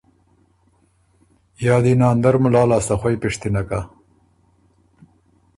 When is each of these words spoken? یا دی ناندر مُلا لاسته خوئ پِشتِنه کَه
یا 1.65 1.75
دی 1.83 1.93
ناندر 1.99 2.35
مُلا 2.43 2.63
لاسته 2.69 2.95
خوئ 2.99 3.15
پِشتِنه 3.21 3.61
کَه 3.69 3.79